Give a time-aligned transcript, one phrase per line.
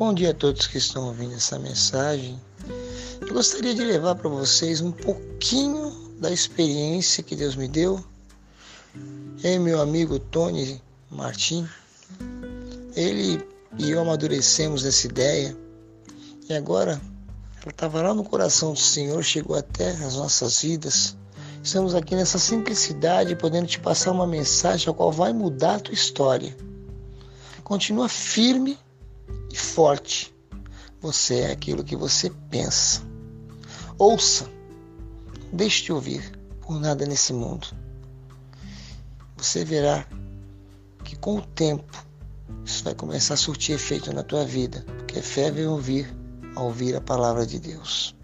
[0.00, 2.40] Bom dia a todos que estão ouvindo essa mensagem.
[3.20, 8.02] Eu gostaria de levar para vocês um pouquinho da experiência que Deus me deu.
[9.44, 11.68] Eu e meu amigo Tony Martim,
[12.96, 13.46] ele
[13.78, 15.54] e eu amadurecemos essa ideia
[16.48, 16.92] e agora
[17.60, 21.14] ela estava lá no coração do Senhor, chegou até as nossas vidas.
[21.62, 25.94] Estamos aqui nessa simplicidade, podendo te passar uma mensagem a qual vai mudar a tua
[25.94, 26.56] história.
[27.62, 28.78] Continua firme
[29.50, 30.34] e forte.
[31.00, 33.02] Você é aquilo que você pensa.
[33.98, 34.48] Ouça,
[35.52, 37.66] deixe de ouvir por nada nesse mundo.
[39.36, 40.06] Você verá
[41.04, 42.06] que com o tempo
[42.64, 46.14] isso vai começar a surtir efeito na tua vida, porque fé vem ouvir,
[46.54, 48.14] a ouvir a palavra de Deus.